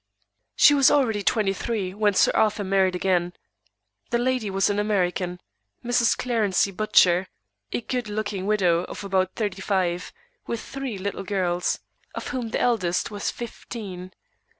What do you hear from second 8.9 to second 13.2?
about thirty five, with three little girls, of whom the eldest